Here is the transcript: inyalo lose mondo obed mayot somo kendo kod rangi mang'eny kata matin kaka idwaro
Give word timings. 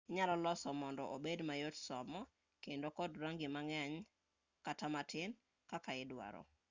inyalo 0.09 0.33
lose 0.43 0.69
mondo 0.81 1.03
obed 1.15 1.39
mayot 1.49 1.75
somo 1.87 2.19
kendo 2.63 2.87
kod 2.97 3.11
rangi 3.23 3.47
mang'eny 3.55 3.93
kata 4.65 4.85
matin 4.93 5.29
kaka 5.71 5.91
idwaro 6.03 6.41